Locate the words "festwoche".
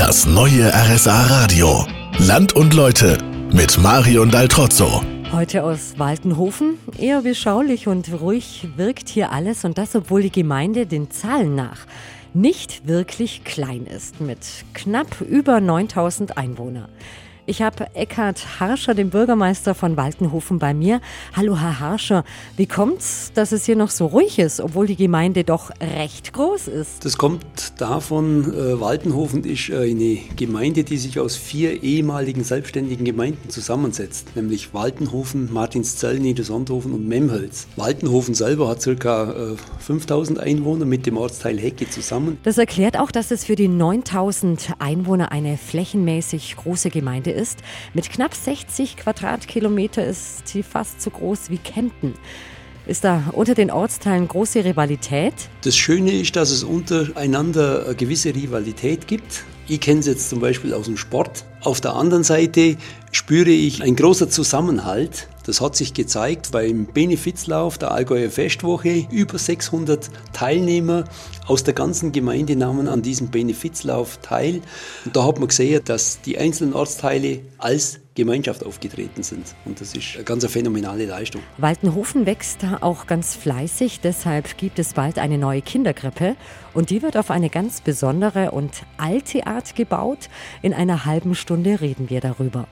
68.30-69.06